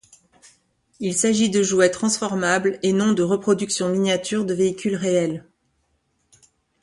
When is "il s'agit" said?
0.99-1.51